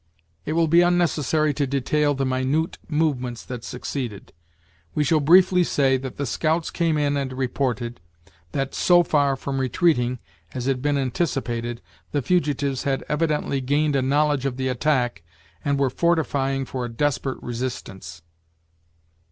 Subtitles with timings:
[0.47, 4.33] It will be unnecessary to detail the minute movements that succeeded.
[4.95, 7.99] We shall briefly say, that the scouts came in and reported,
[8.51, 10.17] that, so far from retreating,
[10.55, 11.83] as had been anticipated,
[12.13, 15.21] the fugitives had evidently gained a knowledge of the attack,
[15.63, 18.23] and were fortifying for a desperate resistance.